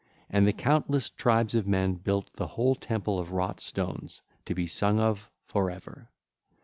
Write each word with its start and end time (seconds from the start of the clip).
And 0.31 0.47
the 0.47 0.51
countless 0.51 1.11
tribes 1.11 1.53
of 1.53 1.67
men 1.67 1.93
built 1.93 2.33
the 2.33 2.47
whole 2.47 2.73
temple 2.73 3.19
of 3.19 3.33
wrought 3.33 3.59
stones, 3.59 4.23
to 4.45 4.55
be 4.55 4.65
sung 4.65 4.99
of 4.99 5.29
for 5.45 5.69
ever. 5.69 6.09